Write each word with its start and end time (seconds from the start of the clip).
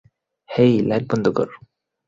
হেই, 0.49 0.73
light 0.81 1.03
বন্ধ 1.11 1.25
কর। 1.37 1.49